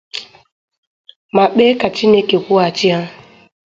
[1.35, 3.01] ma kpee ka Chineke kwụghachi ha.